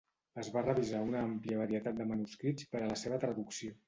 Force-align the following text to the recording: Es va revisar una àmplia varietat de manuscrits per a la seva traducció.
Es 0.43 0.47
va 0.53 0.61
revisar 0.63 1.01
una 1.09 1.19
àmplia 1.25 1.59
varietat 1.59 1.99
de 1.99 2.07
manuscrits 2.13 2.67
per 2.73 2.81
a 2.81 2.89
la 2.93 2.97
seva 3.03 3.21
traducció. 3.25 3.77